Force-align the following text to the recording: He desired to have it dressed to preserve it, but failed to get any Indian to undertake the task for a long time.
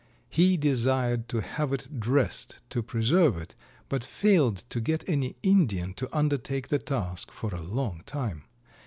He 0.29 0.57
desired 0.57 1.29
to 1.29 1.41
have 1.41 1.71
it 1.73 1.99
dressed 1.99 2.57
to 2.71 2.81
preserve 2.81 3.37
it, 3.37 3.55
but 3.87 4.03
failed 4.03 4.63
to 4.71 4.81
get 4.81 5.07
any 5.07 5.35
Indian 5.43 5.93
to 5.93 6.09
undertake 6.11 6.69
the 6.69 6.79
task 6.79 7.29
for 7.29 7.53
a 7.53 7.61
long 7.61 8.01
time. 8.07 8.45